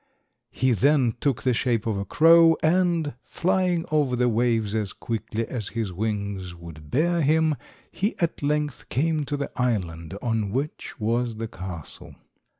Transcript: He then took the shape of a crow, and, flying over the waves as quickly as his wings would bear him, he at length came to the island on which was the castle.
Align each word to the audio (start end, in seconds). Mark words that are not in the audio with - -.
He 0.49 0.71
then 0.71 1.13
took 1.19 1.43
the 1.43 1.53
shape 1.53 1.85
of 1.85 1.95
a 1.95 2.05
crow, 2.05 2.57
and, 2.63 3.13
flying 3.21 3.85
over 3.91 4.15
the 4.15 4.27
waves 4.29 4.73
as 4.73 4.93
quickly 4.93 5.45
as 5.47 5.67
his 5.67 5.93
wings 5.93 6.55
would 6.55 6.89
bear 6.89 7.21
him, 7.21 7.55
he 7.91 8.15
at 8.17 8.41
length 8.41 8.89
came 8.89 9.25
to 9.25 9.37
the 9.37 9.51
island 9.61 10.17
on 10.19 10.49
which 10.49 10.99
was 10.99 11.35
the 11.35 11.47
castle. 11.47 12.15